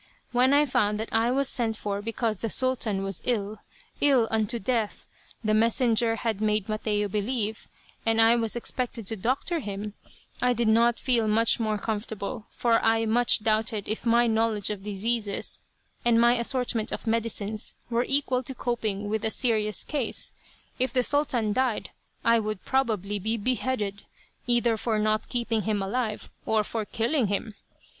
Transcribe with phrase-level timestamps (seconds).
[0.31, 3.59] When I found that I was sent for because the Sultan was ill,
[3.99, 5.07] ill unto death,
[5.43, 7.67] the messenger had made Mateo believe,
[8.03, 9.93] and I was expected to doctor him,
[10.41, 14.81] I did not feel much more comfortable, for I much doubted if my knowledge of
[14.83, 15.59] diseases,
[16.03, 20.33] and my assortment of medicines, were equal to coping with a serious case.
[20.79, 21.91] If the Sultan died
[22.25, 24.01] I would probably be beheaded,
[24.47, 27.53] either for not keeping him alive, or for killing him.